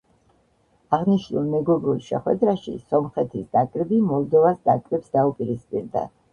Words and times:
აღნიშნულ 0.97 1.45
მეგობრულ 1.51 1.99
შეხვედრაში 2.07 2.75
სომხეთის 2.95 3.47
ნაკრები 3.59 4.03
მოლდოვას 4.09 4.61
ნაკრებს 4.73 5.17
დაუპირისპირდა. 5.21 6.09